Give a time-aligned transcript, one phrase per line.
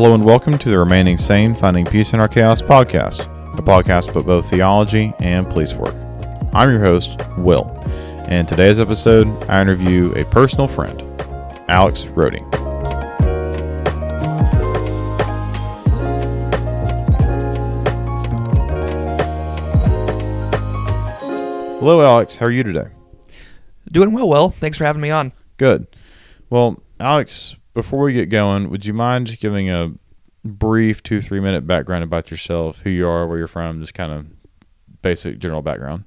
[0.00, 3.20] Hello and welcome to the Remaining Sane Finding Peace in Our Chaos podcast,
[3.58, 5.94] a podcast about both theology and police work.
[6.54, 7.68] I'm your host, Will,
[8.20, 11.02] and in today's episode, I interview a personal friend,
[11.68, 12.38] Alex Rhody.
[21.78, 22.38] Hello, Alex.
[22.38, 22.88] How are you today?
[23.92, 24.48] Doing well, Will.
[24.48, 25.32] Thanks for having me on.
[25.58, 25.86] Good.
[26.48, 29.92] Well, Alex, before we get going, would you mind just giving a
[30.44, 34.12] brief two, three minute background about yourself, who you are, where you're from, just kind
[34.12, 34.26] of
[35.02, 36.04] basic general background?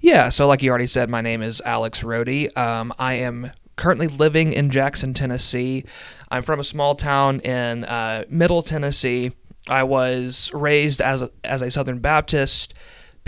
[0.00, 2.54] Yeah, so like you already said, my name is Alex Rhody.
[2.54, 5.84] Um, I am currently living in Jackson, Tennessee.
[6.30, 9.32] I'm from a small town in uh, Middle Tennessee.
[9.68, 12.74] I was raised as a, as a Southern Baptist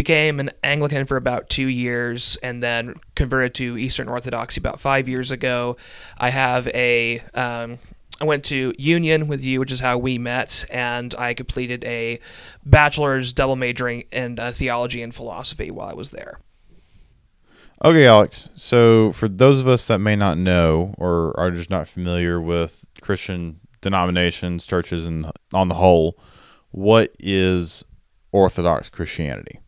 [0.00, 5.10] became an Anglican for about two years and then converted to Eastern Orthodoxy about five
[5.10, 5.76] years ago.
[6.18, 7.78] I have a um,
[8.18, 12.18] I went to Union with you, which is how we met, and I completed a
[12.64, 16.40] bachelor's double majoring in uh, theology and philosophy while I was there.
[17.84, 18.48] Okay, Alex.
[18.54, 22.86] So, for those of us that may not know or are just not familiar with
[23.02, 26.18] Christian denominations, churches, and on the whole,
[26.70, 27.84] what is
[28.32, 29.59] Orthodox Christianity?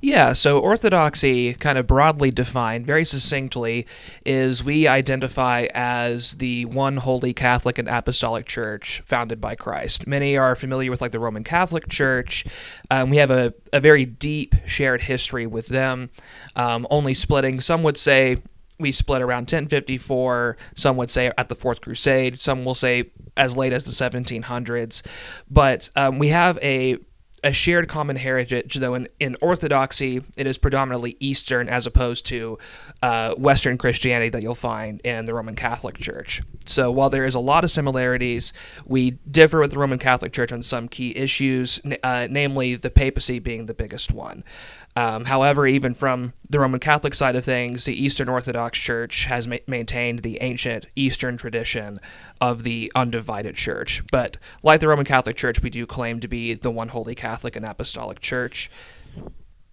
[0.00, 3.86] Yeah, so orthodoxy, kind of broadly defined, very succinctly,
[4.24, 10.06] is we identify as the one holy Catholic and Apostolic Church founded by Christ.
[10.06, 12.46] Many are familiar with like the Roman Catholic Church.
[12.90, 16.10] Um, we have a, a very deep shared history with them,
[16.56, 18.38] um, only splitting, some would say
[18.78, 20.56] we split around 1054.
[20.76, 22.40] Some would say at the Fourth Crusade.
[22.40, 25.02] Some will say as late as the 1700s.
[25.50, 26.98] But um, we have a
[27.42, 32.58] a shared common heritage, though in, in Orthodoxy, it is predominantly Eastern as opposed to
[33.02, 36.42] uh, Western Christianity that you'll find in the Roman Catholic Church.
[36.66, 38.52] So while there is a lot of similarities,
[38.84, 43.38] we differ with the Roman Catholic Church on some key issues, uh, namely the papacy
[43.38, 44.44] being the biggest one.
[44.98, 49.46] Um, however, even from the Roman Catholic side of things, the Eastern Orthodox Church has
[49.46, 52.00] ma- maintained the ancient Eastern tradition
[52.40, 54.02] of the undivided church.
[54.10, 57.54] But like the Roman Catholic Church, we do claim to be the one holy Catholic
[57.54, 58.72] and Apostolic Church.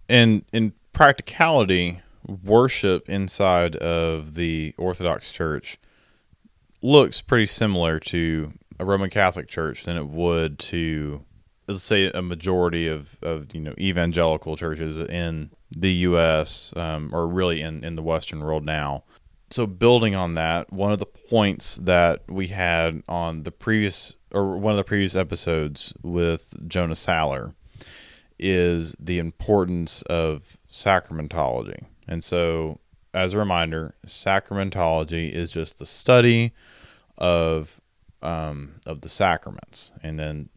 [0.08, 2.02] And in practicality,
[2.44, 5.80] worship inside of the Orthodox Church
[6.84, 11.26] looks pretty similar to a Roman Catholic Church than it would to
[11.68, 16.74] let's say a majority of, of you know evangelical churches in the U.S.
[16.76, 19.04] Um, or really in in the Western world now.
[19.52, 24.58] So building on that, one of the points that we had on the previous or
[24.58, 27.54] one of the previous episodes with Jonah Saller
[28.38, 31.86] is the importance of sacramentology.
[32.08, 32.80] And so
[33.14, 36.52] as a reminder, sacramentology is just the study
[37.18, 37.80] of
[38.22, 40.50] um, of the sacraments, and then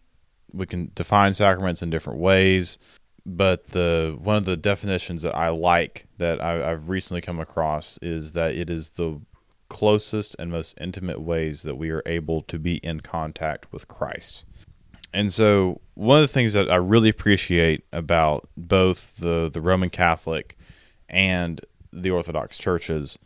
[0.53, 2.79] we can define sacraments in different ways,
[3.25, 7.99] but the one of the definitions that I like that I, have recently come across
[8.01, 9.21] is that it is the
[9.69, 14.45] closest and most intimate ways that we are able to be in contact with Christ.
[15.13, 19.91] And so, one of the things that I really appreciate about both the, the Roman
[19.91, 20.57] Catholic
[21.09, 21.61] and
[21.93, 23.19] the Orthodox churches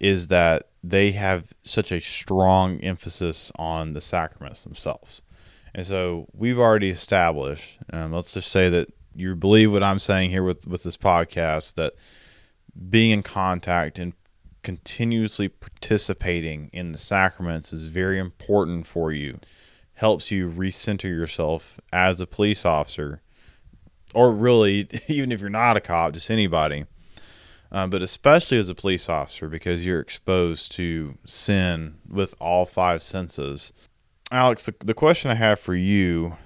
[0.00, 5.22] is that they have such a strong emphasis on the sacraments themselves.
[5.74, 10.30] And so we've already established, um, let's just say that you believe what I'm saying
[10.30, 11.94] here with, with this podcast, that
[12.88, 14.12] being in contact and
[14.62, 19.40] continuously participating in the sacraments is very important for you.
[19.94, 23.20] Helps you recenter yourself as a police officer,
[24.14, 26.84] or really, even if you're not a cop, just anybody.
[27.70, 33.02] Uh, but especially as a police officer, because you're exposed to sin with all five
[33.02, 33.72] senses
[34.30, 36.36] Alex, the, the question I have for you,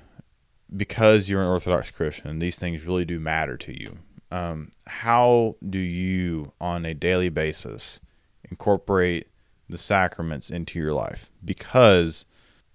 [0.75, 3.98] because you're an Orthodox Christian, these things really do matter to you.
[4.31, 8.00] Um, how do you, on a daily basis,
[8.49, 9.29] incorporate
[9.69, 11.31] the sacraments into your life?
[11.44, 12.25] Because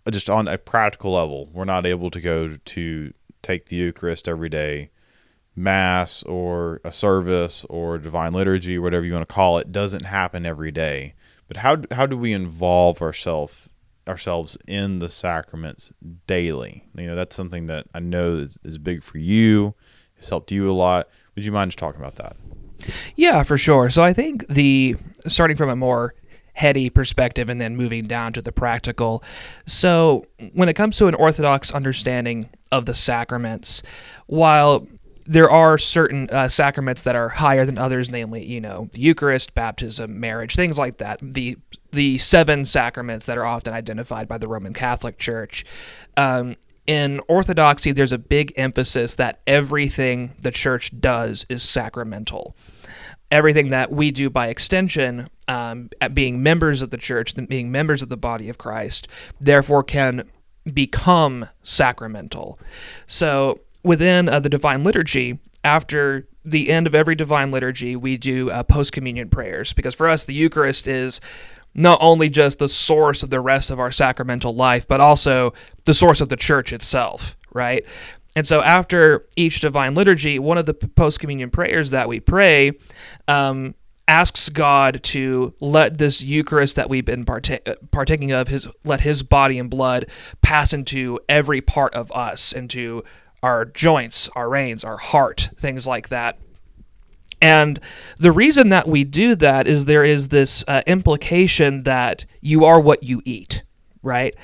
[0.06, 4.27] uh, just on a practical level, we're not able to go to take the Eucharist
[4.27, 4.92] every day.
[5.56, 10.45] Mass or a service or divine liturgy, whatever you want to call it, doesn't happen
[10.45, 11.15] every day.
[11.48, 13.68] But how how do we involve ourselves
[14.07, 15.94] ourselves in the sacraments
[16.27, 16.86] daily.
[16.95, 19.75] You know, that's something that I know is, is big for you.
[20.18, 21.07] It's helped you a lot.
[21.36, 22.36] Would you mind just talking about that?
[23.15, 23.89] Yeah, for sure.
[23.89, 24.95] So I think the
[25.27, 26.13] starting from a more
[26.57, 29.24] heady perspective and then moving down to the practical.
[29.68, 33.83] So, when it comes to an orthodox understanding of the sacraments,
[34.25, 34.88] while
[35.27, 39.53] there are certain uh, sacraments that are higher than others, namely, you know, the Eucharist,
[39.53, 41.19] baptism, marriage, things like that.
[41.21, 41.57] The
[41.91, 45.65] the seven sacraments that are often identified by the Roman Catholic Church.
[46.15, 52.56] Um, in Orthodoxy, there's a big emphasis that everything the church does is sacramental.
[53.29, 58.07] Everything that we do by extension, um, being members of the church, being members of
[58.07, 59.07] the body of Christ,
[59.41, 60.29] therefore can
[60.74, 62.59] become sacramental.
[63.06, 68.50] So within uh, the Divine Liturgy, after the end of every Divine Liturgy, we do
[68.50, 71.19] uh, post communion prayers because for us, the Eucharist is
[71.74, 75.53] not only just the source of the rest of our sacramental life, but also
[75.85, 77.85] the source of the church itself, right?
[78.35, 82.71] And so after each divine liturgy, one of the post communion prayers that we pray
[83.27, 83.75] um,
[84.07, 89.21] asks God to let this Eucharist that we've been parta- partaking of, his let His
[89.24, 90.06] body and blood
[90.41, 93.03] pass into every part of us, into
[93.44, 96.38] our joints, our reins, our heart, things like that.
[97.42, 97.80] And
[98.18, 102.80] the reason that we do that is there is this uh, implication that you are
[102.80, 103.62] what you eat,
[104.01, 104.36] right?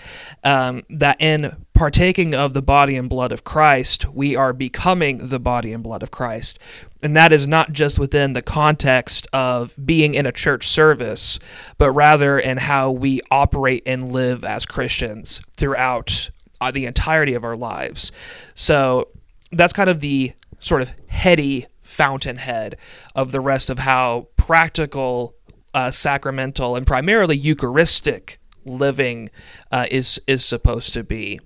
[0.43, 5.39] Um, that in partaking of the body and blood of Christ, we are becoming the
[5.39, 6.59] body and blood of Christ.
[7.01, 11.39] And that is not just within the context of being in a church service,
[11.79, 16.29] but rather in how we operate and live as Christians throughout
[16.71, 18.11] the entirety of our lives.
[18.55, 19.09] So
[19.51, 22.77] that's kind of the sort of heady fountainhead
[23.15, 25.35] of the rest of how practical,
[25.73, 29.29] uh, sacramental, and primarily Eucharistic living
[29.71, 31.39] uh, is is supposed to be.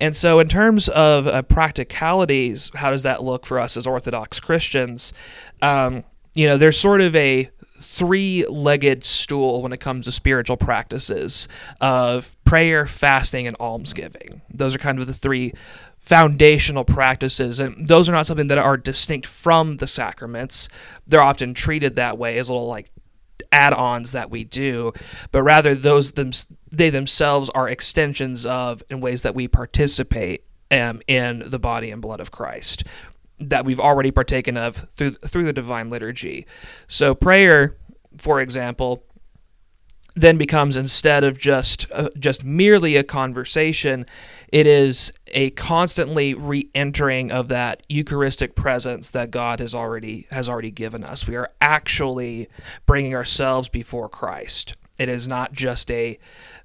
[0.00, 4.40] And so, in terms of uh, practicalities, how does that look for us as Orthodox
[4.40, 5.12] Christians?
[5.62, 6.04] Um,
[6.34, 7.50] you know, there's sort of a
[7.94, 11.46] three legged stool when it comes to spiritual practices
[11.80, 14.42] of prayer, fasting, and almsgiving.
[14.52, 15.52] Those are kind of the three
[15.98, 20.68] foundational practices and those are not something that are distinct from the sacraments
[21.06, 22.90] they're often treated that way as little like
[23.50, 24.92] add-ons that we do
[25.32, 26.30] but rather those them
[26.70, 32.02] they themselves are extensions of in ways that we participate um, in the body and
[32.02, 32.84] blood of Christ
[33.40, 36.46] that we've already partaken of through through the divine liturgy
[36.86, 37.76] so prayer
[38.18, 39.04] for example
[40.16, 44.06] then becomes instead of just uh, just merely a conversation
[44.54, 50.70] it is a constantly re-entering of that eucharistic presence that God has already has already
[50.70, 51.26] given us.
[51.26, 52.48] We are actually
[52.86, 54.74] bringing ourselves before Christ.
[54.96, 56.20] It is not just a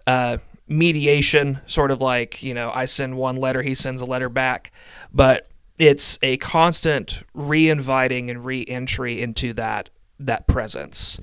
[0.06, 0.38] uh,
[0.68, 4.72] mediation sort of like you know I send one letter he sends a letter back
[5.12, 5.50] but
[5.80, 11.20] it's a constant re-inviting and re-entry into that that presence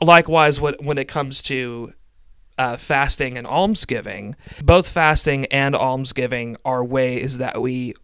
[0.00, 1.92] likewise when it comes to
[2.58, 7.94] uh, fasting and almsgiving both fasting and almsgiving are ways that we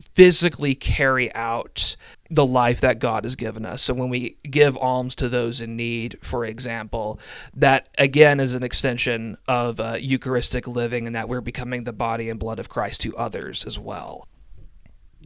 [0.00, 1.96] physically carry out
[2.30, 3.82] the life that God has given us.
[3.82, 7.18] So when we give alms to those in need, for example,
[7.54, 12.28] that again is an extension of uh, Eucharistic living and that we're becoming the body
[12.30, 14.26] and blood of Christ to others as well.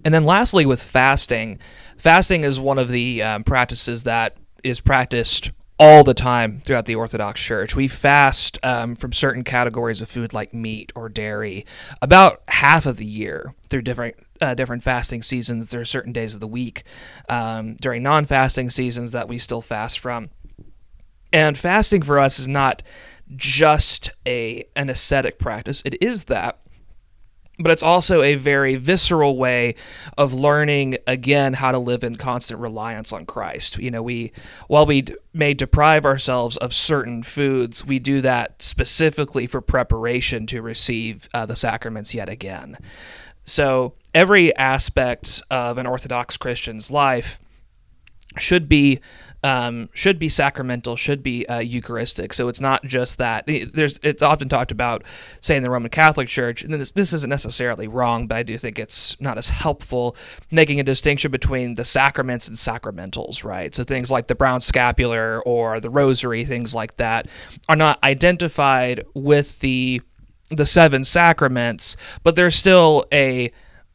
[0.05, 1.59] And then lastly, with fasting,
[1.97, 5.53] fasting is one of the um, practices that is practiced
[5.83, 7.75] all the time throughout the Orthodox Church.
[7.75, 11.67] We fast um, from certain categories of food like meat or dairy
[12.01, 15.73] about half of the year through different uh, different fasting seasons.
[15.73, 16.85] There are certain days of the week
[17.29, 20.31] um, during non-fasting seasons that we still fast from.
[21.33, 22.85] And fasting for us is not
[23.35, 25.83] just a an ascetic practice.
[25.85, 26.61] It is that,
[27.59, 29.75] but it's also a very visceral way
[30.17, 33.79] of learning again how to live in constant reliance on Christ.
[33.79, 34.33] You know, we
[34.69, 35.05] while we
[35.35, 41.47] may deprive ourselves of certain foods, we do that specifically for preparation to receive uh,
[41.47, 42.79] the sacraments yet again.
[43.45, 47.39] So every aspect of an Orthodox Christian's life
[48.39, 49.01] should be
[49.45, 52.33] um, should be sacramental, should be uh, Eucharistic.
[52.33, 53.47] So it's not just that.
[53.47, 55.03] There's it's often talked about,
[55.41, 58.57] say, in the Roman Catholic Church, and this this isn't necessarily wrong, but I do
[58.57, 60.17] think it's not as helpful
[60.51, 63.75] making a distinction between the sacraments and sacramentals, right?
[63.75, 67.27] So things like the brown scapular or the rosary, things like that,
[67.69, 70.01] are not identified with the
[70.51, 73.51] the seven sacraments, but there's still a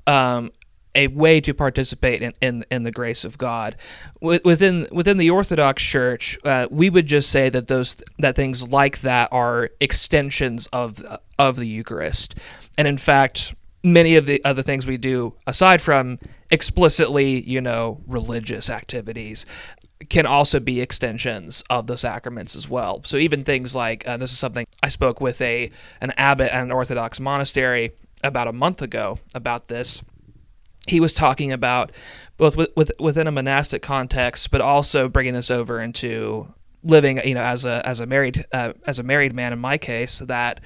[0.08, 0.51] um,
[0.98, 3.77] a way to participate in, in, in the grace of God.
[4.20, 9.01] Within within the Orthodox Church, uh, we would just say that those that things like
[9.01, 11.06] that are extensions of
[11.38, 12.36] of the Eucharist,
[12.77, 18.01] and in fact, many of the other things we do aside from explicitly, you know,
[18.08, 19.46] religious activities
[20.10, 23.01] can also be extensions of the sacraments as well.
[23.04, 25.70] So even things like uh, this is something I spoke with a
[26.01, 27.92] an abbot at an Orthodox monastery
[28.24, 30.01] about a month ago about this
[30.88, 31.91] he was talking about
[32.38, 36.53] both with, with, within a monastic context, but also bringing this over into
[36.84, 39.77] living, you know, as a as a married uh, as a married man in my
[39.77, 40.62] case, that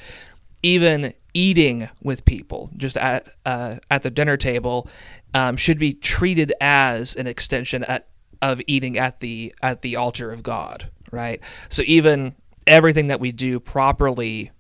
[0.64, 4.88] even eating with people just at uh, at the dinner table
[5.34, 8.08] um, should be treated as an extension at,
[8.42, 11.42] of eating at the at the altar of God, right?
[11.70, 12.36] So even
[12.68, 14.52] everything that we do properly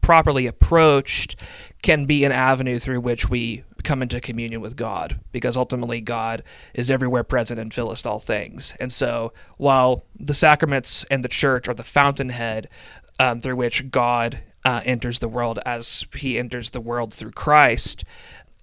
[0.00, 1.36] properly approached
[1.82, 6.42] can be an avenue through which we come into communion with God because ultimately God
[6.74, 8.74] is everywhere present and filleth all things.
[8.78, 12.68] And so while the sacraments and the church are the fountainhead
[13.18, 18.04] um, through which God uh, enters the world as he enters the world through Christ,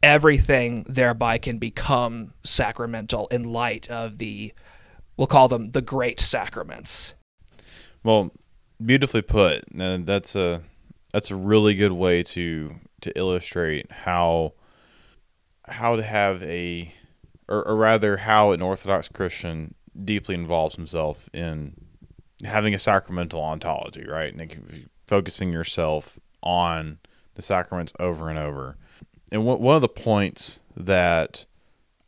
[0.03, 4.53] everything thereby can become sacramental in light of the,
[5.17, 7.15] we'll call them the great sacraments.
[8.03, 8.29] Well,
[8.83, 9.63] beautifully put.
[9.75, 10.61] And that's a
[11.11, 14.53] that's a really good way to to illustrate how
[15.67, 16.93] how to have a
[17.47, 21.73] or, or rather how an Orthodox Christian deeply involves himself in
[22.43, 24.33] having a sacramental ontology, right?
[24.33, 26.99] And focusing yourself on
[27.35, 28.77] the sacraments over and over.
[29.31, 31.45] And one of the points that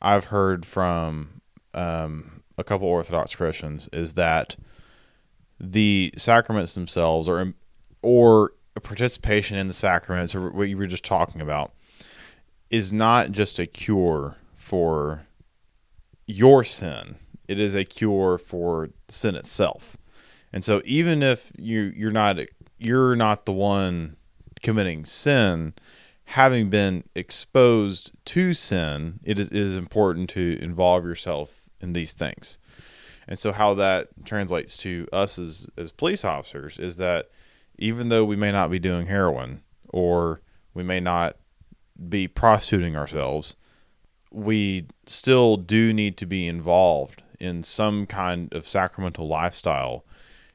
[0.01, 1.41] I've heard from
[1.73, 4.55] um, a couple Orthodox Christians is that
[5.59, 7.53] the sacraments themselves, or
[8.03, 11.73] or participation in the sacraments, or what you were just talking about,
[12.69, 15.27] is not just a cure for
[16.25, 17.15] your sin.
[17.47, 19.97] It is a cure for sin itself.
[20.51, 22.37] And so even if you you're not
[22.77, 24.17] you're not the one
[24.61, 25.73] committing sin,
[26.25, 32.13] having been exposed to sin, it is, it is important to involve yourself in these
[32.13, 32.59] things.
[33.27, 37.29] And so how that translates to us as as police officers is that
[37.77, 40.41] even though we may not be doing heroin or
[40.73, 41.37] we may not
[42.09, 43.55] be prostituting ourselves,
[44.31, 50.05] we still do need to be involved in some kind of sacramental lifestyle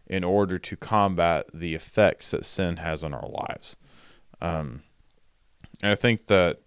[0.07, 3.77] in order to combat the effects that sin has on our lives.
[4.41, 4.83] Um,
[5.83, 6.61] I think that,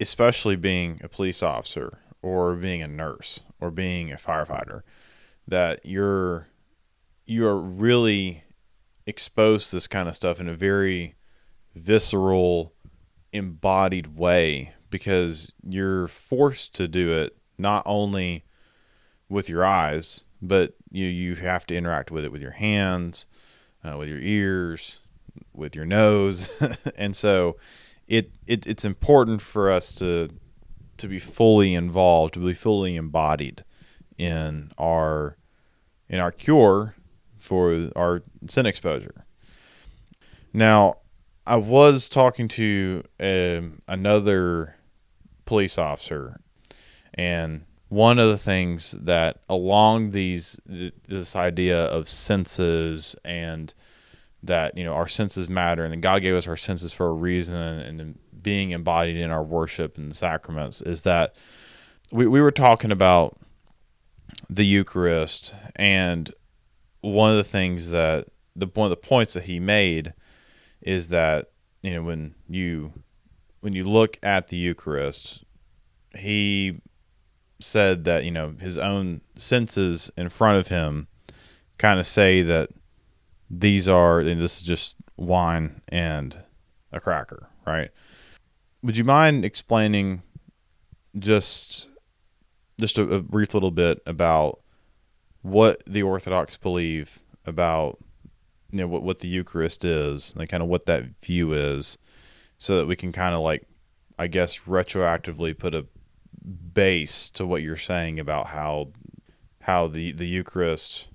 [0.00, 4.82] especially being a police officer or being a nurse or being a firefighter,
[5.46, 6.48] that you're
[7.26, 8.44] you're really
[9.06, 11.14] exposed to this kind of stuff in a very
[11.74, 12.73] visceral,
[13.34, 18.44] embodied way because you're forced to do it not only
[19.28, 23.26] with your eyes, but you you have to interact with it with your hands,
[23.84, 25.00] uh, with your ears,
[25.52, 26.48] with your nose,
[26.96, 27.56] and so
[28.06, 30.28] it, it it's important for us to
[30.96, 33.64] to be fully involved, to be fully embodied
[34.16, 35.36] in our
[36.08, 36.94] in our cure
[37.38, 39.26] for our sin exposure.
[40.52, 40.98] Now,
[41.46, 44.76] I was talking to um, another
[45.44, 46.40] police officer,
[47.12, 53.74] and one of the things that along these this idea of senses and
[54.42, 57.12] that you know our senses matter and that God gave us our senses for a
[57.12, 61.34] reason and, and being embodied in our worship and sacraments is that
[62.10, 63.38] we, we were talking about
[64.50, 66.32] the Eucharist and
[67.00, 70.14] one of the things that the one of the points that he made
[70.84, 71.50] is that
[71.82, 72.92] you know when you
[73.60, 75.44] when you look at the Eucharist
[76.16, 76.80] he
[77.60, 81.08] said that you know his own senses in front of him
[81.78, 82.70] kind of say that
[83.50, 86.38] these are this is just wine and
[86.92, 87.90] a cracker, right?
[88.82, 90.22] Would you mind explaining
[91.18, 91.88] just
[92.80, 94.60] just a, a brief little bit about
[95.42, 97.98] what the Orthodox believe about
[98.74, 101.96] you know what what the Eucharist is and kind of what that view is,
[102.58, 103.68] so that we can kind of like
[104.18, 105.86] I guess retroactively put a
[106.44, 108.90] base to what you're saying about how
[109.62, 111.06] how the the Eucharist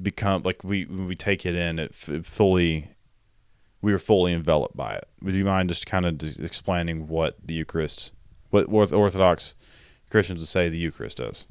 [0.00, 2.90] become like we we take it in it, f- fully
[3.82, 5.08] we are fully enveloped by it.
[5.22, 8.12] Would you mind just kind of explaining what the Eucharist,
[8.50, 9.56] what Orthodox
[10.10, 11.48] Christians would say the Eucharist is?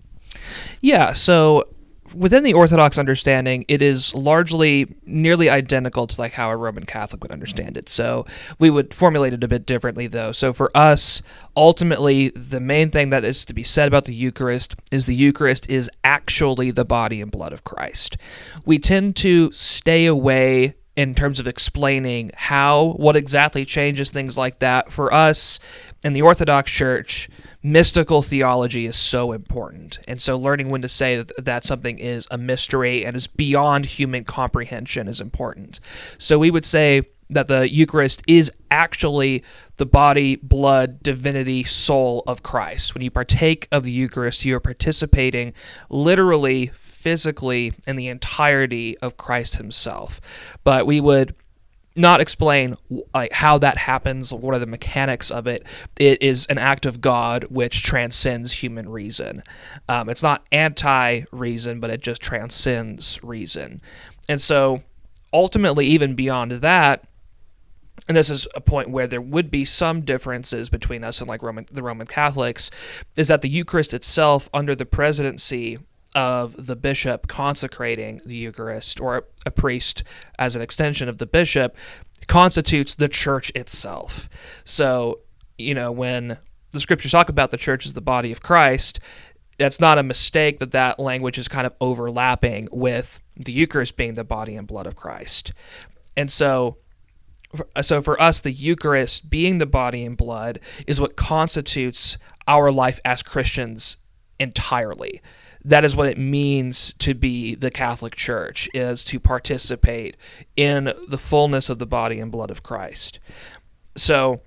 [0.79, 1.12] Yeah.
[1.12, 1.67] So
[2.13, 7.21] within the Orthodox understanding, it is largely nearly identical to like how a Roman Catholic
[7.23, 7.89] would understand it.
[7.89, 8.25] So
[8.59, 10.31] we would formulate it a bit differently though.
[10.31, 11.21] So for us,
[11.55, 15.69] ultimately, the main thing that is to be said about the Eucharist is the Eucharist
[15.69, 18.17] is actually the body and blood of Christ.
[18.65, 24.59] We tend to stay away in terms of explaining how, what exactly changes, things like
[24.59, 24.91] that.
[24.91, 25.59] For us
[26.03, 27.29] in the Orthodox Church,
[27.63, 29.99] mystical theology is so important.
[30.07, 33.85] And so learning when to say that, that something is a mystery and is beyond
[33.85, 35.79] human comprehension is important.
[36.17, 39.43] So we would say that the Eucharist is actually
[39.77, 42.93] the body, blood, divinity, soul of Christ.
[42.93, 45.53] When you partake of the Eucharist, you are participating
[45.89, 50.21] literally physically in the entirety of Christ himself.
[50.63, 51.35] But we would
[51.98, 52.75] not explain
[53.13, 55.63] like how that happens what are the mechanics of it.
[55.98, 59.44] It is an act of god which transcends human reason.
[59.89, 63.82] Um, it's not anti-reason but it just transcends reason.
[64.30, 64.84] And so
[65.34, 67.04] ultimately even beyond that
[68.08, 71.42] and this is a point where there would be some differences between us and like
[71.42, 72.70] Roman the Roman Catholics,
[73.16, 75.80] is that the Eucharist itself, under the presidency
[76.17, 80.03] of the bishop consecrating the Eucharist or a priest
[80.39, 81.77] as an extension of the bishop,
[82.25, 84.27] constitutes the church itself.
[84.65, 85.19] So,
[85.59, 86.39] you know, when
[86.71, 89.00] the scriptures talk about the church as the body of Christ,
[89.59, 94.15] that's not a mistake that that language is kind of overlapping with the Eucharist being
[94.15, 95.53] the body and blood of Christ.
[96.17, 96.77] And so
[97.81, 103.00] so for us the eucharist being the body and blood is what constitutes our life
[103.05, 103.95] as christians
[104.38, 105.21] entirely
[105.67, 110.17] that is what it means to be the catholic church is to participate
[110.55, 113.19] in the fullness of the body and blood of christ
[113.95, 114.41] so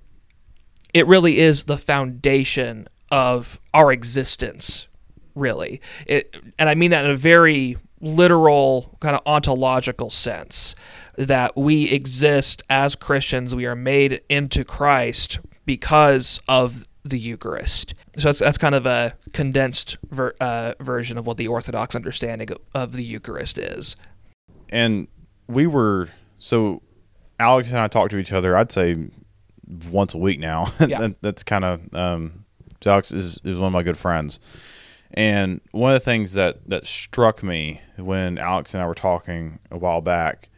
[0.93, 4.87] it really is the foundation of our existence
[5.35, 10.75] really it, and i mean that in a very literal kind of ontological sense
[11.17, 17.93] that we exist as Christians, we are made into Christ because of the Eucharist.
[18.17, 22.51] So that's that's kind of a condensed ver, uh, version of what the Orthodox understanding
[22.51, 23.95] of, of, the Eucharist is.
[24.69, 25.07] And
[25.47, 26.81] we were so
[27.39, 28.57] Alex and I talk to each other.
[28.57, 29.09] I'd say
[29.89, 30.67] once a week now.
[30.87, 30.99] Yeah.
[30.99, 32.45] that, that's kind of um,
[32.85, 34.39] Alex is is one of my good friends.
[35.13, 39.59] And one of the things that that struck me when Alex and I were talking
[39.69, 40.49] a while back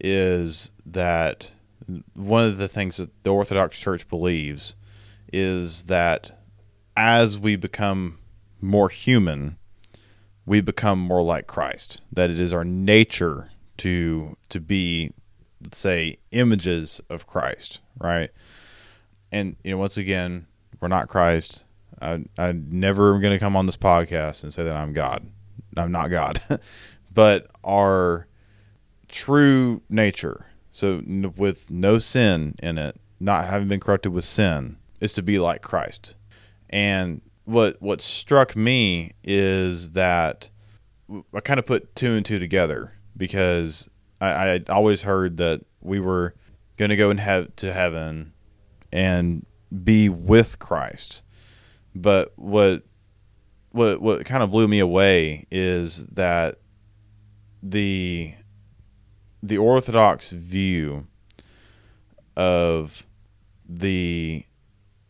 [0.00, 1.52] is that
[2.14, 4.74] one of the things that the Orthodox Church believes
[5.32, 6.37] is that
[6.98, 8.18] as we become
[8.60, 9.56] more human,
[10.44, 12.00] we become more like Christ.
[12.12, 15.12] That it is our nature to to be,
[15.62, 18.30] let's say, images of Christ, right?
[19.30, 20.48] And you know, once again,
[20.80, 21.62] we're not Christ.
[22.02, 25.30] I I never am going to come on this podcast and say that I'm God.
[25.76, 26.40] I'm not God,
[27.14, 28.26] but our
[29.06, 34.78] true nature, so n- with no sin in it, not having been corrupted with sin,
[35.00, 36.16] is to be like Christ.
[36.70, 40.50] And what what struck me is that
[41.34, 43.88] I kind of put two and two together because
[44.20, 46.34] I, I always heard that we were
[46.76, 48.32] going to go and have to heaven
[48.92, 49.46] and
[49.84, 51.22] be with Christ.
[51.94, 52.82] But what
[53.70, 56.58] what what kind of blew me away is that
[57.62, 58.34] the
[59.42, 61.06] the orthodox view
[62.36, 63.06] of
[63.68, 64.44] the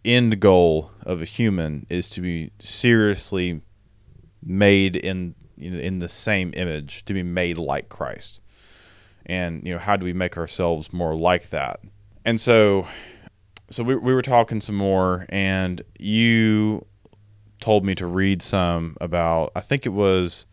[0.09, 3.61] end goal of a human is to be seriously
[4.42, 8.40] made in you know, in the same image to be made like Christ.
[9.27, 11.81] And you know, how do we make ourselves more like that?
[12.25, 12.87] And so
[13.71, 16.87] so we we were talking some more and you
[17.61, 20.47] told me to read some about I think it was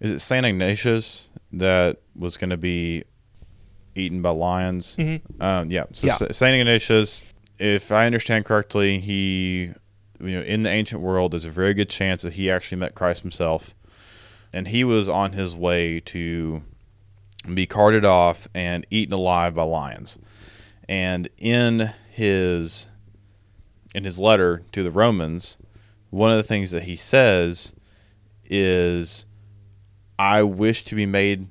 [0.00, 3.04] is it Saint Ignatius that was going to be
[3.94, 4.96] eaten by lions.
[4.96, 5.42] Mm-hmm.
[5.42, 5.84] Um, yeah.
[5.92, 6.18] So yeah.
[6.30, 7.22] Saint Ignatius,
[7.58, 9.72] if I understand correctly, he,
[10.20, 12.94] you know, in the ancient world, there's a very good chance that he actually met
[12.94, 13.74] Christ himself,
[14.52, 16.62] and he was on his way to
[17.52, 20.18] be carted off and eaten alive by lions.
[20.88, 22.88] And in his
[23.94, 25.56] in his letter to the Romans,
[26.10, 27.72] one of the things that he says
[28.44, 29.26] is
[30.18, 31.48] I wish to be made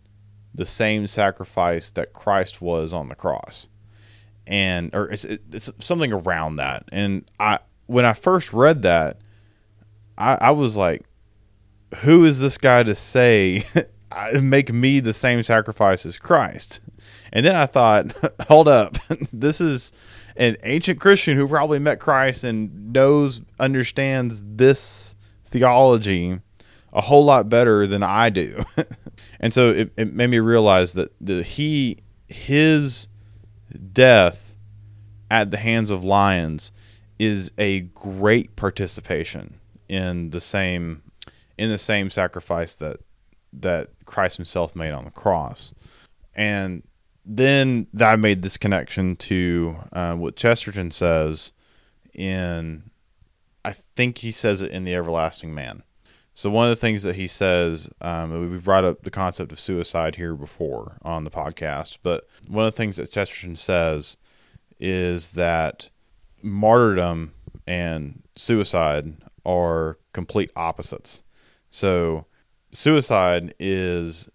[0.54, 3.68] the same sacrifice that Christ was on the cross.
[4.48, 6.86] And or it's it's something around that.
[6.92, 9.20] And I when I first read that,
[10.18, 11.04] I, I was like,
[11.98, 13.66] who is this guy to say
[14.42, 16.82] make me the same sacrifice as Christ?
[17.32, 18.14] And then I thought,
[18.48, 18.98] hold up,
[19.34, 19.92] this is
[20.36, 26.40] an ancient Christian who probably met Christ and knows, understands this theology
[26.94, 28.64] a whole lot better than I do.
[29.40, 33.10] and so it, it made me realize that the he his
[33.76, 34.54] death
[35.30, 36.72] at the hands of lions
[37.18, 41.02] is a great participation in the same
[41.58, 43.00] in the same sacrifice that
[43.54, 45.74] that Christ himself made on the cross.
[46.36, 46.84] And
[47.26, 51.52] then I made this connection to uh, what Chesterton says
[52.14, 52.92] in,
[53.64, 55.84] I think he says it in The Everlasting Man.
[56.38, 59.60] So one of the things that he says, um, we brought up the concept of
[59.60, 64.18] suicide here before on the podcast, but one of the things that Chesterton says
[64.78, 65.90] is that
[66.44, 67.34] martyrdom
[67.66, 71.24] and suicide are complete opposites.
[71.70, 72.26] So
[72.74, 74.30] suicide is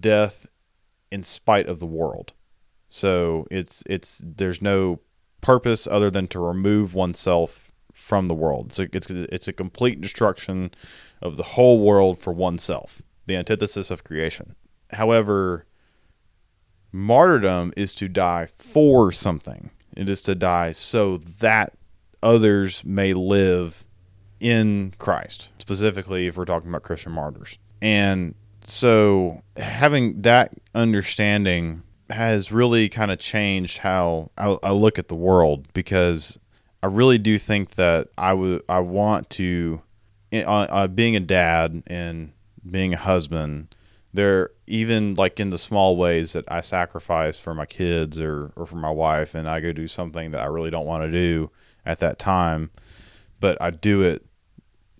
[0.00, 0.48] death
[1.12, 2.32] in spite of the world.
[2.88, 4.98] So it's it's there's no
[5.40, 7.61] purpose other than to remove oneself
[7.92, 8.66] from the world.
[8.68, 10.72] It's a, it's it's a complete destruction
[11.20, 14.54] of the whole world for oneself, the antithesis of creation.
[14.92, 15.66] However,
[16.90, 19.70] martyrdom is to die for something.
[19.96, 21.74] It is to die so that
[22.22, 23.84] others may live
[24.40, 25.50] in Christ.
[25.58, 27.58] Specifically, if we're talking about Christian martyrs.
[27.80, 35.08] And so having that understanding has really kind of changed how I, I, look at
[35.08, 36.38] the world because
[36.82, 39.82] I really do think that I would I want to
[40.32, 42.32] uh, uh, being a dad and
[42.68, 43.74] being a husband
[44.14, 48.66] there even like in the small ways that I sacrifice for my kids or, or
[48.66, 51.50] for my wife and I go do something that I really don't want to do
[51.84, 52.70] at that time
[53.40, 54.24] but I do it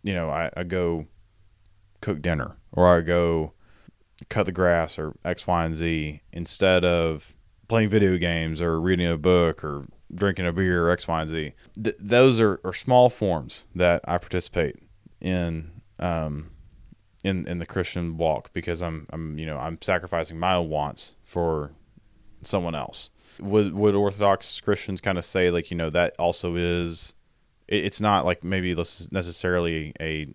[0.03, 1.07] you know I, I go
[2.01, 3.53] cook dinner or I go
[4.29, 7.35] cut the grass or X, Y, and Z instead of
[7.69, 11.31] playing video games or reading a book or drinking a beer or X, Y, and
[11.31, 11.53] Z.
[11.83, 14.77] Th- those are, are small forms that I participate
[15.21, 15.71] in.
[15.99, 16.51] Um,
[17.25, 21.15] in, in the Christian walk because I'm I'm you know I'm sacrificing my own wants
[21.25, 21.73] for
[22.43, 23.11] someone else.
[23.41, 27.15] Would would Orthodox Christians kind of say like you know that also is
[27.69, 30.35] it's not like maybe necessarily a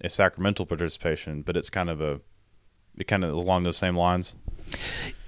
[0.00, 2.20] a sacramental participation, but it's kind of a
[2.96, 4.34] it kind of along those same lines.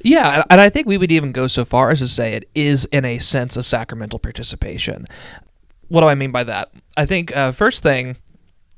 [0.03, 2.87] Yeah, and I think we would even go so far as to say it is,
[2.87, 5.07] in a sense, a sacramental participation.
[5.89, 6.71] What do I mean by that?
[6.97, 8.17] I think uh, first thing,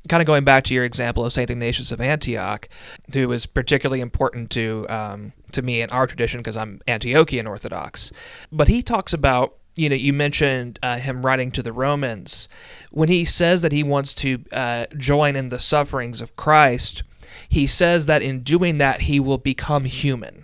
[0.08, 2.68] kind of going back to your example of Saint Ignatius of Antioch,
[3.12, 8.10] who was particularly important to um, to me in our tradition because I'm Antiochian Orthodox,
[8.50, 12.48] but he talks about you know, you mentioned uh, him writing to the Romans.
[12.90, 17.02] When he says that he wants to uh, join in the sufferings of Christ,
[17.48, 20.41] he says that in doing that, he will become human.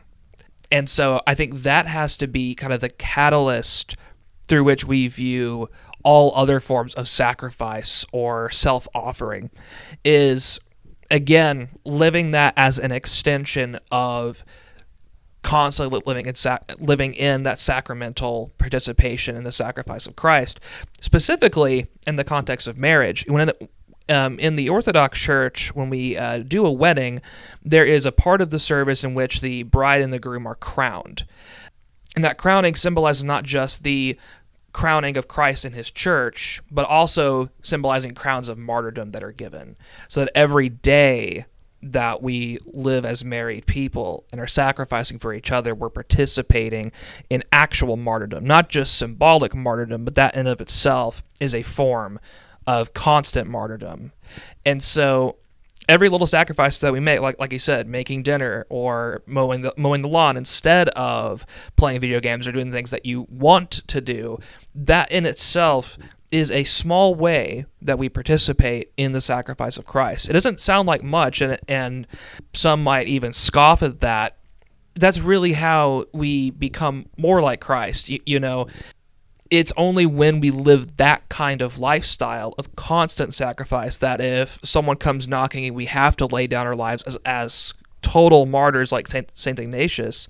[0.70, 3.96] And so I think that has to be kind of the catalyst
[4.48, 5.68] through which we view
[6.02, 9.50] all other forms of sacrifice or self offering,
[10.04, 10.58] is
[11.10, 14.44] again living that as an extension of
[15.42, 20.60] constantly living in sac- living in that sacramental participation in the sacrifice of Christ,
[21.00, 23.24] specifically in the context of marriage.
[23.28, 23.52] When
[24.08, 27.20] um, in the Orthodox Church, when we uh, do a wedding,
[27.62, 30.54] there is a part of the service in which the bride and the groom are
[30.54, 31.24] crowned.
[32.14, 34.18] And that crowning symbolizes not just the
[34.72, 39.76] crowning of Christ in his church, but also symbolizing crowns of martyrdom that are given.
[40.08, 41.46] So that every day
[41.80, 46.92] that we live as married people and are sacrificing for each other, we're participating
[47.30, 52.18] in actual martyrdom, not just symbolic martyrdom, but that in of itself is a form
[52.68, 54.12] of constant martyrdom.
[54.66, 55.36] And so
[55.88, 59.72] every little sacrifice that we make, like like you said, making dinner or mowing the
[59.78, 64.02] mowing the lawn instead of playing video games or doing things that you want to
[64.02, 64.38] do,
[64.74, 65.96] that in itself
[66.30, 70.28] is a small way that we participate in the sacrifice of Christ.
[70.28, 72.06] It doesn't sound like much, and, and
[72.52, 74.36] some might even scoff at that.
[74.94, 78.10] That's really how we become more like Christ.
[78.10, 78.66] You, you know,
[79.50, 84.96] it's only when we live that kind of lifestyle of constant sacrifice that if someone
[84.96, 89.08] comes knocking and we have to lay down our lives as, as total martyrs like
[89.08, 90.28] Saint, Saint Ignatius,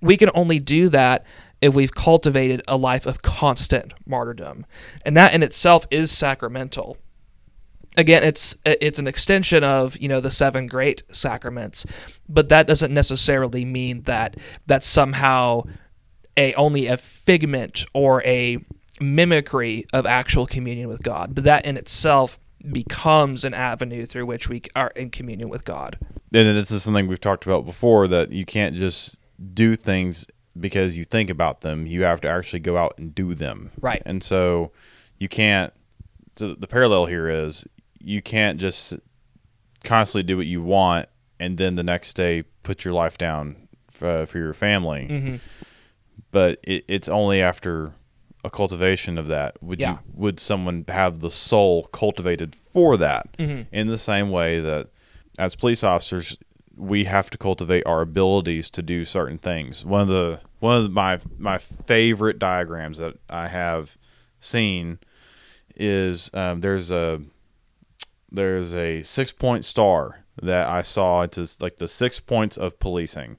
[0.00, 1.24] we can only do that
[1.60, 4.64] if we've cultivated a life of constant martyrdom.
[5.04, 6.96] And that in itself is sacramental.
[7.96, 11.84] Again, it's it's an extension of, you know, the seven great sacraments,
[12.28, 15.64] but that doesn't necessarily mean that that's somehow
[16.36, 18.58] a only a figment or a
[19.00, 21.34] mimicry of actual communion with God.
[21.34, 22.38] But that in itself
[22.70, 25.98] becomes an avenue through which we are in communion with God.
[26.32, 29.18] And this is something we've talked about before that you can't just
[29.54, 30.26] do things
[30.58, 33.70] because you think about them, you have to actually go out and do them.
[33.80, 34.02] Right.
[34.04, 34.72] And so
[35.18, 35.72] you can't.
[36.36, 37.66] So the parallel here is
[37.98, 38.98] you can't just
[39.84, 44.26] constantly do what you want and then the next day put your life down for,
[44.26, 45.08] for your family.
[45.10, 45.36] Mm-hmm.
[46.30, 47.92] But it, it's only after
[48.42, 49.92] a cultivation of that would yeah.
[49.92, 53.62] you would someone have the soul cultivated for that mm-hmm.
[53.70, 54.88] in the same way that
[55.38, 56.38] as police officers
[56.80, 59.84] we have to cultivate our abilities to do certain things.
[59.84, 63.98] One of the one of the, my my favorite diagrams that I have
[64.38, 64.98] seen
[65.76, 67.20] is um, there's a
[68.32, 71.22] there's a six point star that I saw.
[71.22, 73.38] It's like the six points of policing,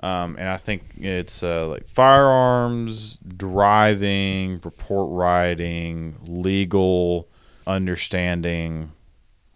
[0.00, 7.28] um, and I think it's uh, like firearms, driving, report writing, legal
[7.66, 8.92] understanding,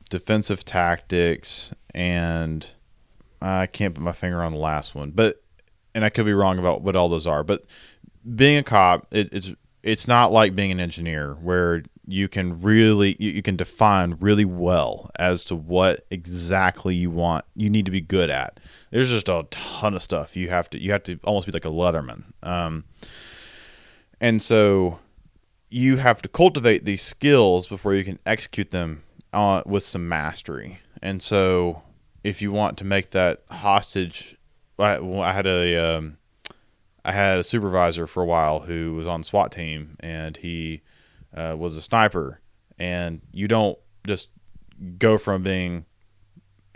[0.09, 2.66] defensive tactics, and
[3.42, 5.42] I can't put my finger on the last one, but
[5.94, 7.42] and I could be wrong about what all those are.
[7.42, 7.66] But
[8.35, 9.50] being a cop, it, it's
[9.83, 14.44] it's not like being an engineer where you can really you, you can define really
[14.44, 18.60] well as to what exactly you want you need to be good at.
[18.90, 21.64] There's just a ton of stuff you have to you have to almost be like
[21.64, 22.24] a leatherman.
[22.42, 22.84] Um,
[24.20, 24.98] and so
[25.68, 30.80] you have to cultivate these skills before you can execute them uh, with some mastery.
[31.00, 31.82] And so
[32.24, 34.36] if you want to make that hostage
[34.80, 36.16] i, I had a um,
[37.04, 40.82] I had a supervisor for a while who was on SWAT team and he
[41.34, 42.40] uh, was a sniper,
[42.78, 44.30] and you don't just
[44.98, 45.84] go from being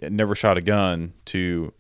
[0.02, 1.72] never shot a gun to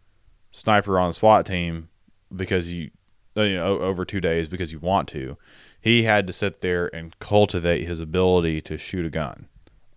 [0.50, 1.88] sniper on SWAT team
[2.34, 2.90] because you
[3.36, 5.36] you know over two days because you want to.
[5.80, 9.48] He had to sit there and cultivate his ability to shoot a gun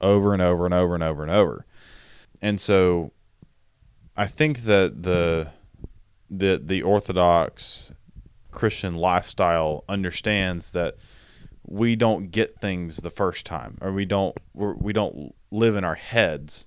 [0.02, 1.66] over and over and over and over and over.
[2.42, 3.12] And so
[4.16, 5.50] I think that the
[6.30, 7.94] the the orthodox
[8.52, 10.96] Christian lifestyle understands that
[11.68, 15.14] we don't get things the first time or we don't we're, we do not
[15.52, 16.66] live in our heads.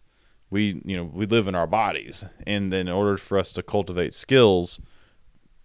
[0.50, 2.26] We you know we live in our bodies.
[2.46, 4.78] And in order for us to cultivate skills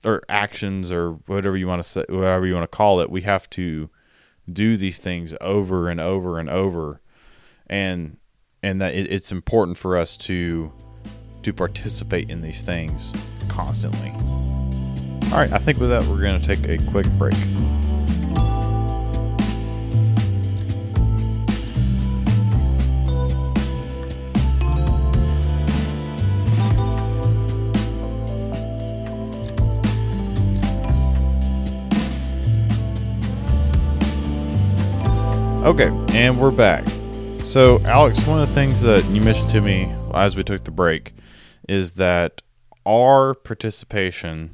[0.04, 3.22] or actions or whatever you want to say whatever you want to call it we
[3.22, 3.90] have to
[4.52, 7.02] do these things over and over and over.
[7.68, 8.18] And
[8.64, 10.72] and that it, it's important for us to
[11.44, 13.12] to participate in these things
[13.50, 14.12] constantly.
[15.32, 17.36] All right i think with that we're going to take a quick break
[35.66, 36.84] Okay, and we're back.
[37.44, 40.70] So, Alex, one of the things that you mentioned to me as we took the
[40.70, 41.16] break
[41.68, 42.44] is that
[42.86, 44.54] our participation,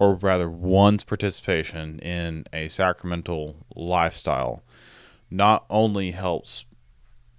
[0.00, 4.64] or rather one's participation in a sacramental lifestyle,
[5.30, 6.64] not only helps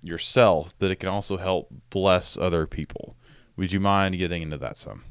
[0.02, 3.18] yourself, but it can also help bless other people.
[3.58, 5.04] Would you mind getting into that some?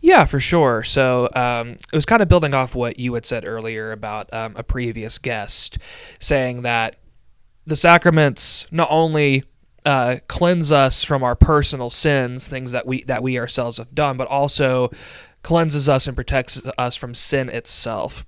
[0.00, 0.84] Yeah, for sure.
[0.84, 4.54] So um, it was kind of building off what you had said earlier about um,
[4.56, 5.78] a previous guest
[6.20, 6.98] saying that
[7.66, 9.44] the sacraments not only
[9.84, 14.16] uh, cleanse us from our personal sins, things that we that we ourselves have done,
[14.16, 14.90] but also
[15.42, 18.24] cleanses us and protects us from sin itself.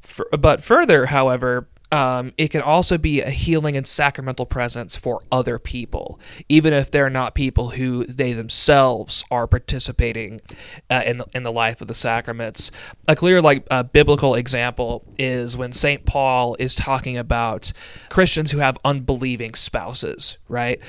[0.00, 5.22] For, but further, however, um, it can also be a healing and sacramental presence for
[5.32, 10.40] other people, even if they're not people who they themselves are participating
[10.88, 12.70] uh, in the, in the life of the sacraments.
[13.08, 17.72] A clear, like uh, biblical example is when Saint Paul is talking about
[18.08, 20.80] Christians who have unbelieving spouses, right?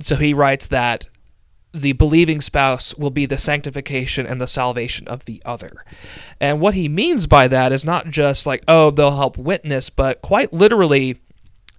[0.00, 1.06] So he writes that
[1.80, 5.84] the believing spouse will be the sanctification and the salvation of the other.
[6.40, 10.22] And what he means by that is not just like, oh, they'll help witness, but
[10.22, 11.20] quite literally,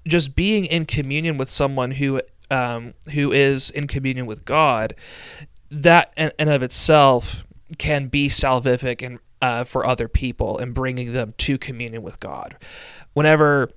[0.07, 4.95] just being in communion with someone who um, who is in communion with God,
[5.69, 7.43] that in and of itself
[7.77, 12.55] can be salvific and uh, for other people and bringing them to communion with God.
[13.13, 13.69] Whenever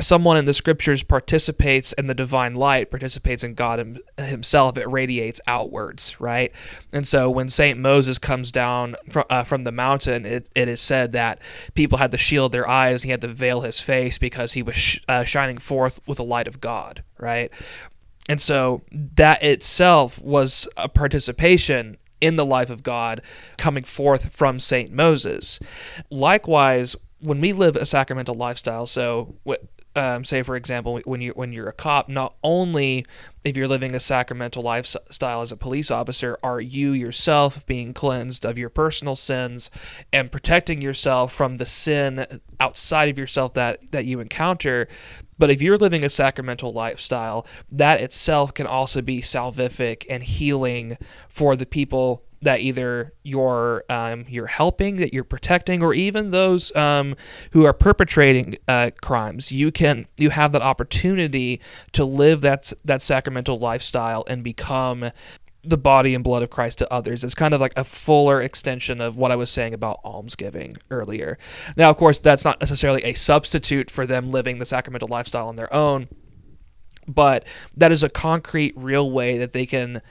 [0.00, 5.40] someone in the scriptures participates in the divine light, participates in God himself, it radiates
[5.46, 6.52] outwards, right?
[6.92, 7.78] And so when St.
[7.78, 11.40] Moses comes down from, uh, from the mountain, it, it is said that
[11.74, 14.76] people had to shield their eyes, he had to veil his face because he was
[14.76, 17.50] sh- uh, shining forth with the light of God, right?
[18.28, 23.22] And so that itself was a participation in the life of God
[23.56, 24.92] coming forth from St.
[24.92, 25.60] Moses.
[26.10, 29.36] Likewise, when we live a sacramental lifestyle, so
[29.96, 33.06] um, say for example when you when you're a cop not only
[33.44, 38.44] if you're living a sacramental lifestyle as a police officer are you yourself being cleansed
[38.44, 39.70] of your personal sins
[40.12, 44.88] and protecting yourself from the sin outside of yourself that that you encounter
[45.38, 50.96] but if you're living a sacramental lifestyle that itself can also be salvific and healing
[51.28, 56.74] for the people that either you're um, you're helping, that you're protecting, or even those
[56.76, 57.16] um,
[57.52, 59.50] who are perpetrating uh, crimes.
[59.50, 61.60] You can you have that opportunity
[61.92, 65.10] to live that that sacramental lifestyle and become
[65.68, 67.24] the body and blood of Christ to others.
[67.24, 71.38] It's kind of like a fuller extension of what I was saying about almsgiving earlier.
[71.76, 75.56] Now, of course, that's not necessarily a substitute for them living the sacramental lifestyle on
[75.56, 76.08] their own,
[77.08, 80.02] but that is a concrete, real way that they can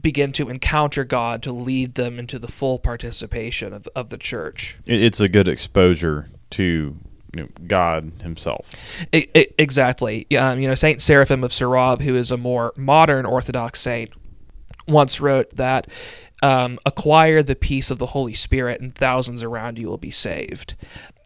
[0.00, 4.78] begin to encounter God to lead them into the full participation of, of the church.
[4.86, 6.96] It's a good exposure to
[7.34, 8.74] you know, God Himself.
[9.12, 10.26] I, I, exactly.
[10.36, 14.10] Um, you know, Saint Seraphim of Sarov, who is a more modern Orthodox saint,
[14.86, 15.88] once wrote that
[16.42, 20.74] um, acquire the peace of the Holy Spirit, and thousands around you will be saved.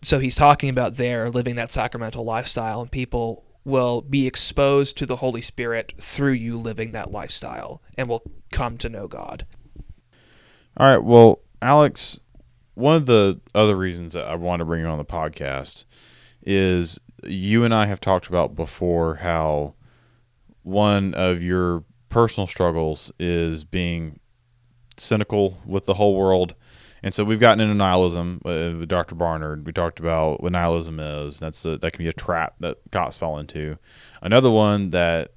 [0.03, 5.07] So he's talking about there living that sacramental lifestyle, and people will be exposed to
[5.07, 9.47] the Holy Spirit through you living that lifestyle, and will come to know God.
[10.77, 11.03] All right.
[11.03, 12.21] Well, Alex,
[12.75, 15.85] one of the other reasons that I want to bring you on the podcast
[16.43, 19.75] is you and I have talked about before how
[20.63, 24.21] one of your personal struggles is being
[24.97, 26.55] cynical with the whole world.
[27.03, 29.15] And so we've gotten into nihilism uh, with Dr.
[29.15, 29.67] Barnard.
[29.67, 31.39] We talked about what nihilism is.
[31.39, 33.79] That's a, that can be a trap that cops fall into.
[34.23, 35.33] Another one that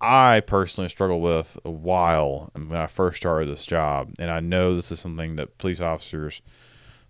[0.00, 4.74] I personally struggled with a while when I first started this job, and I know
[4.74, 6.42] this is something that police officers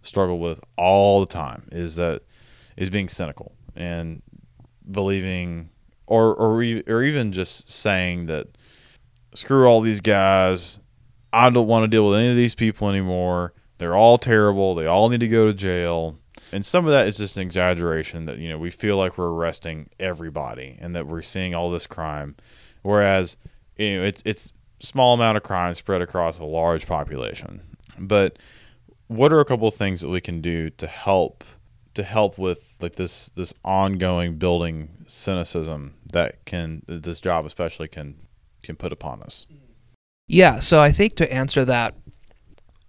[0.03, 2.22] struggle with all the time, is that
[2.77, 4.22] is being cynical and
[4.88, 5.70] believing,
[6.07, 6.53] or or
[6.87, 8.57] or even just saying that
[9.35, 10.81] screw all these guys.
[11.33, 13.53] I don't want to deal with any of these people anymore.
[13.79, 14.75] They're all terrible.
[14.75, 16.18] They all need to go to jail.
[16.53, 19.33] And some of that is just an exaggeration that, you know, we feel like we're
[19.33, 22.37] arresting everybody and that we're seeing all this crime.
[22.83, 23.37] Whereas,
[23.77, 27.62] you know, it's it's small amount of crime spread across a large population.
[27.99, 28.38] But
[29.09, 31.44] what are a couple of things that we can do to help
[31.94, 38.16] to help with like this this ongoing building cynicism that can this job especially can
[38.64, 39.46] can put upon us?
[40.27, 41.94] Yeah, so I think to answer that,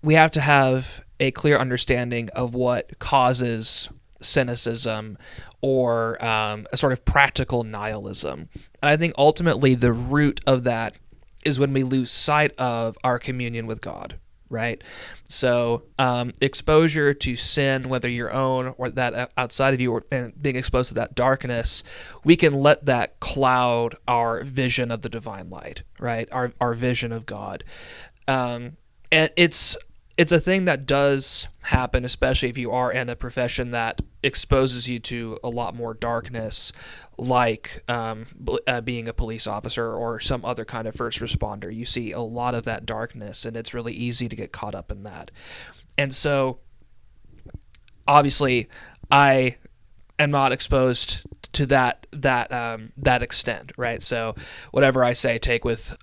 [0.01, 3.89] we have to have a clear understanding of what causes
[4.21, 5.17] cynicism
[5.61, 8.49] or um, a sort of practical nihilism.
[8.81, 10.97] And I think ultimately the root of that
[11.43, 14.17] is when we lose sight of our communion with God,
[14.55, 14.81] right?
[15.27, 20.33] So um, exposure to sin, whether your own or that outside of you, or, and
[20.41, 21.83] being exposed to that darkness,
[22.23, 26.27] we can let that cloud our vision of the divine light, right?
[26.31, 27.63] Our our vision of God.
[28.27, 28.77] Um,
[29.11, 29.77] and it's
[30.17, 34.87] it's a thing that does happen, especially if you are in a profession that exposes
[34.87, 36.71] you to a lot more darkness,
[37.17, 38.25] like um,
[38.67, 41.73] uh, being a police officer or some other kind of first responder.
[41.73, 44.91] You see a lot of that darkness, and it's really easy to get caught up
[44.91, 45.31] in that.
[45.97, 46.59] And so,
[48.07, 48.69] obviously,
[49.09, 49.57] I
[50.19, 51.21] am not exposed
[51.53, 54.01] to that that um, that extent, right?
[54.01, 54.35] So,
[54.71, 55.95] whatever I say, take with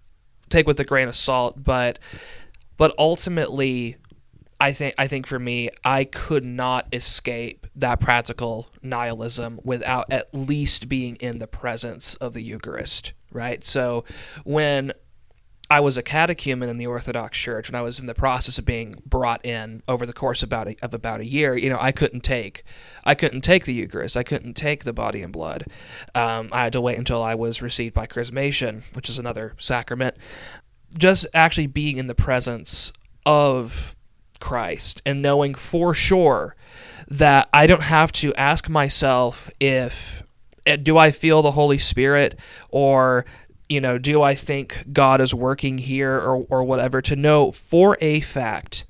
[0.48, 1.98] take with a grain of salt, but
[2.76, 3.96] but ultimately
[4.62, 10.32] I think I think for me, I could not escape that practical nihilism without at
[10.32, 13.64] least being in the presence of the Eucharist, right?
[13.64, 14.04] So
[14.44, 14.92] when
[15.68, 18.64] I was a catechumen in the Orthodox Church, when I was in the process of
[18.64, 21.78] being brought in over the course of about a, of about a year, you know,
[21.80, 22.62] I couldn't take,
[23.04, 25.66] I couldn't take the Eucharist, I couldn't take the body and blood.
[26.14, 30.14] Um, I had to wait until I was received by chrismation, which is another sacrament.
[30.96, 32.92] Just actually being in the presence
[33.26, 33.96] of
[34.42, 36.56] Christ and knowing for sure
[37.08, 40.22] that I don't have to ask myself if
[40.66, 43.24] eh, do I feel the Holy Spirit or
[43.68, 47.96] you know do I think God is working here or or whatever to know for
[48.00, 48.84] a fact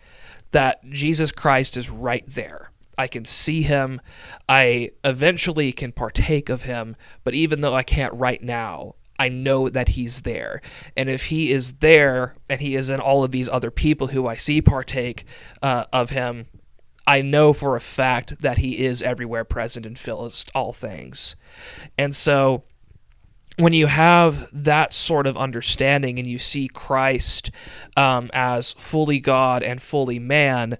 [0.52, 2.70] that Jesus Christ is right there.
[2.96, 4.00] I can see him.
[4.48, 9.68] I eventually can partake of him, but even though I can't right now, I know
[9.68, 10.60] that he's there.
[10.96, 14.26] And if he is there and he is in all of these other people who
[14.26, 15.24] I see partake
[15.62, 16.46] uh, of him,
[17.06, 21.36] I know for a fact that he is everywhere present and fills all things.
[21.96, 22.64] And so
[23.58, 27.52] when you have that sort of understanding and you see Christ
[27.96, 30.78] um, as fully God and fully man,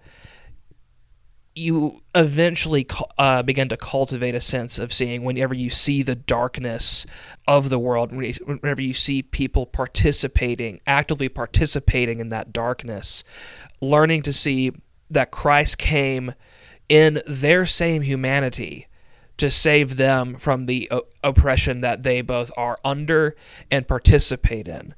[1.55, 2.87] you eventually
[3.19, 7.05] uh, begin to cultivate a sense of seeing whenever you see the darkness
[7.47, 13.23] of the world, whenever you see people participating, actively participating in that darkness,
[13.81, 14.73] learning to see
[15.11, 16.35] that Christ came
[16.89, 18.87] in their same humanity
[19.37, 20.91] to save them from the
[21.23, 23.35] oppression that they both are under
[23.71, 24.95] and participate in.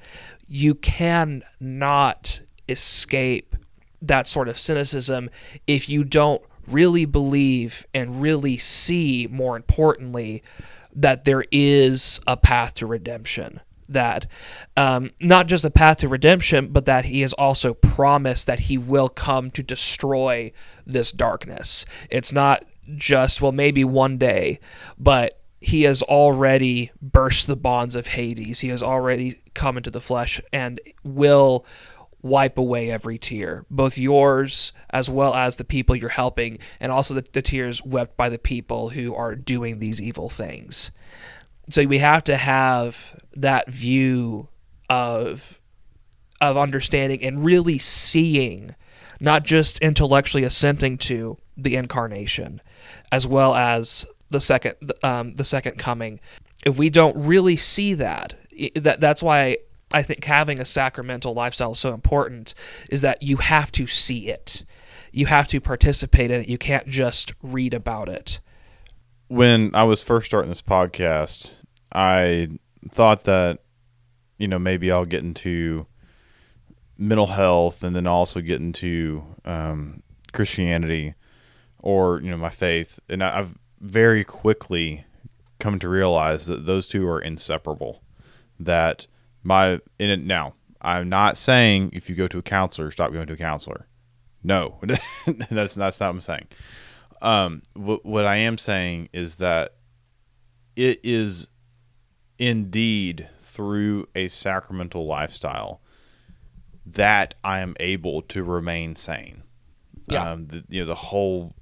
[0.47, 3.57] You cannot escape
[4.03, 5.31] that sort of cynicism
[5.67, 10.43] if you don't really believe and really see, more importantly,
[10.95, 13.61] that there is a path to redemption.
[13.89, 14.27] That
[14.77, 18.79] um, not just a path to redemption, but that he has also promised that he
[18.79, 20.53] will come to destroy
[20.87, 21.85] this darkness.
[22.11, 22.65] It's not
[22.97, 24.61] just, well, maybe one day,
[24.99, 28.61] but he has already burst the bonds of Hades.
[28.61, 31.65] He has already come into the flesh and will
[32.25, 37.13] wipe away every tear, both yours as well as the people you're helping, and also
[37.13, 40.91] the, the tears wept by the people who are doing these evil things.
[41.71, 44.49] So we have to have that view
[44.89, 45.61] of
[46.41, 48.75] of understanding and really seeing,
[49.21, 52.61] not just intellectually assenting to the incarnation,
[53.13, 56.21] as well as the second um, the second coming.
[56.65, 58.35] If we don't really see that,
[58.77, 59.59] that that's why
[59.95, 62.53] I think having a sacramental lifestyle is so important
[62.91, 64.65] is that you have to see it.
[65.13, 66.49] You have to participate in it.
[66.49, 68.41] You can't just read about it.
[69.29, 71.53] When I was first starting this podcast,
[71.93, 72.49] I
[72.91, 73.61] thought that,
[74.37, 75.87] you know, maybe I'll get into
[76.99, 81.15] mental health and then also get into um, Christianity
[81.79, 82.99] or, you know, my faith.
[83.09, 85.05] And I've very quickly
[85.61, 88.03] come to realize that those two are inseparable.
[88.59, 89.07] That
[89.45, 93.27] my in it now i'm not saying if you go to a counselor stop going
[93.27, 93.87] to a counselor.
[94.43, 96.49] No that's that's not what i'm saying.
[97.23, 99.77] Um what, what i am saying is that
[100.77, 101.49] it is
[102.39, 105.81] indeed through a sacramental lifestyle
[106.85, 109.43] that i am able to remain sane.
[110.07, 110.33] Yeah.
[110.33, 111.55] um the, you know the whole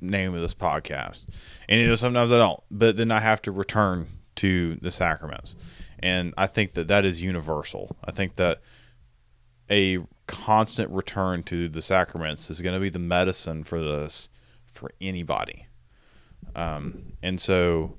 [0.00, 1.24] name of this podcast.
[1.68, 5.54] And you know sometimes i don't but then i have to return to the sacraments
[6.00, 7.96] and I think that that is universal.
[8.04, 8.60] I think that
[9.70, 14.28] a constant return to the sacraments is going to be the medicine for this
[14.66, 15.66] for anybody.
[16.54, 17.96] Um, and so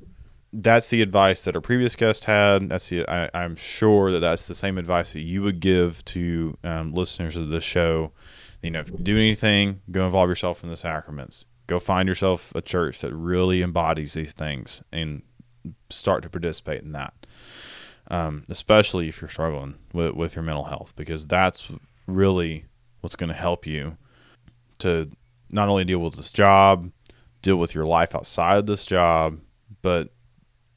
[0.53, 2.69] that's the advice that our previous guest had.
[2.69, 6.57] That's the, I, am sure that that's the same advice that you would give to
[6.63, 8.11] um, listeners of this show.
[8.61, 11.45] You know, if you do anything, go involve yourself in the sacraments.
[11.67, 15.21] Go find yourself a church that really embodies these things and
[15.89, 17.13] start to participate in that
[18.09, 21.69] um, especially if you're struggling with, with your mental health, because that's
[22.05, 22.65] really
[23.01, 23.97] what's going to help you
[24.79, 25.09] to
[25.49, 26.91] not only deal with this job,
[27.41, 29.39] deal with your life outside of this job,
[29.81, 30.09] but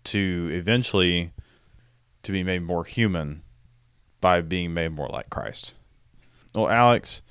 [0.05, 1.33] to eventually
[2.23, 3.43] to be made more human
[4.21, 5.75] by being made more like Christ.
[6.55, 7.23] Well, Alex,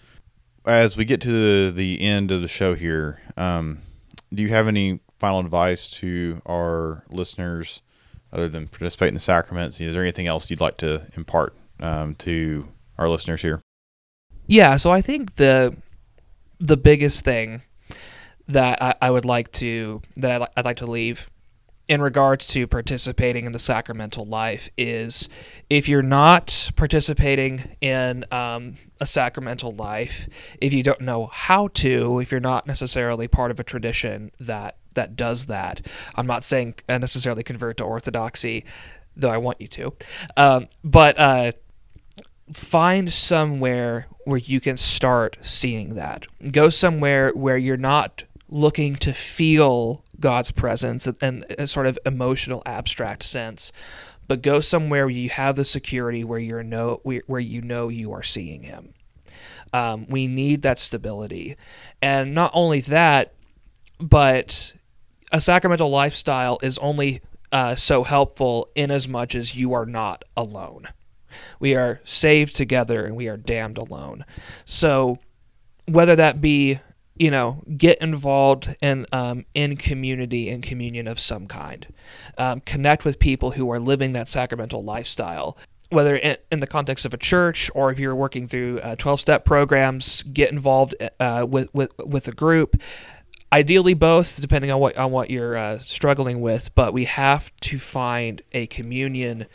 [0.65, 1.31] as we get to
[1.67, 3.81] the, the end of the show here, um,
[4.33, 7.81] do you have any final advice to our listeners
[8.31, 9.79] other than participate in the sacraments?
[9.81, 12.67] Is there anything else you'd like to impart um, to
[12.97, 13.61] our listeners here?
[14.47, 15.75] Yeah, so I think the
[16.59, 17.61] the biggest thing
[18.47, 21.29] that I, I would like to that I'd like to leave
[21.89, 25.27] in regards to participating in the sacramental life is
[25.71, 30.29] if you're not participating in um, a sacramental life,
[30.61, 34.77] if you don't know how to, if you're not necessarily part of a tradition that
[34.99, 35.79] that does that.
[36.15, 38.65] I'm not saying necessarily convert to Orthodoxy,
[39.15, 39.93] though I want you to.
[40.35, 41.51] Um, but uh,
[42.51, 46.25] find somewhere where you can start seeing that.
[46.51, 52.61] Go somewhere where you're not looking to feel God's presence in a sort of emotional,
[52.65, 53.71] abstract sense,
[54.27, 58.11] but go somewhere where you have the security where you're know where you know you
[58.11, 58.93] are seeing Him.
[59.71, 61.55] Um, we need that stability,
[62.01, 63.33] and not only that,
[63.99, 64.73] but
[65.31, 67.21] a sacramental lifestyle is only
[67.51, 70.87] uh, so helpful in as much as you are not alone.
[71.59, 74.25] We are saved together and we are damned alone.
[74.65, 75.19] So,
[75.85, 76.79] whether that be,
[77.15, 81.87] you know, get involved in um, in community and communion of some kind,
[82.37, 85.57] um, connect with people who are living that sacramental lifestyle.
[85.91, 89.43] Whether in, the context of a church or if you're working through uh, twelve step
[89.43, 92.79] programs, get involved uh, with, with with a group
[93.51, 97.79] ideally both depending on what on what you're uh, struggling with but we have to
[97.79, 99.45] find a communion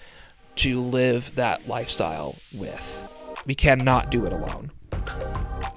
[0.56, 3.42] to live that lifestyle with.
[3.44, 4.70] We cannot do it alone.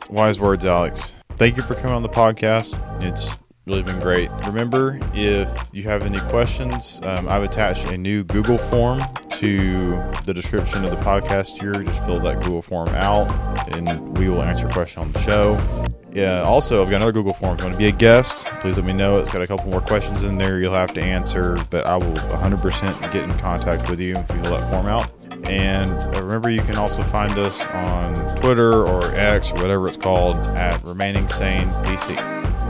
[0.09, 1.13] Wise words alex.
[1.35, 2.79] Thank you for coming on the podcast.
[3.03, 3.29] It's
[3.65, 4.31] really been great.
[4.45, 10.33] Remember if you have any questions um, i've attached a new google form to the
[10.33, 11.73] description of the podcast here.
[11.83, 13.27] Just fill that google form out
[13.75, 15.87] and we will answer your question on the show
[16.17, 17.53] yeah, also, I've got another Google form.
[17.53, 19.19] If you want to be a guest, please let me know.
[19.19, 22.11] It's got a couple more questions in there you'll have to answer, but I will
[22.13, 25.11] 100% get in contact with you if you fill that form out.
[25.47, 29.95] And uh, remember, you can also find us on Twitter or X or whatever it's
[29.95, 32.17] called at Remaining Sane PC.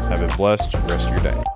[0.10, 1.47] Have a blessed rest of your day.